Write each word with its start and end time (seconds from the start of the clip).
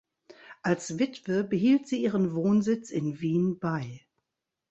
Als 0.63 0.97
Witwe 0.97 1.43
behielt 1.43 1.87
sie 1.87 2.01
ihren 2.01 2.33
Wohnsitz 2.33 2.89
in 2.89 3.21
Wien 3.21 3.59
bei. 3.59 4.01